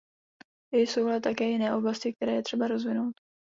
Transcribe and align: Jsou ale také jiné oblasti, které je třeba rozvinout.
Jsou 0.71 1.05
ale 1.07 1.21
také 1.21 1.45
jiné 1.49 1.75
oblasti, 1.75 2.13
které 2.13 2.31
je 2.31 2.41
třeba 2.43 2.67
rozvinout. 2.67 3.13